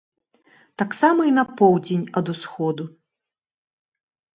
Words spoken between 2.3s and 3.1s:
усходу.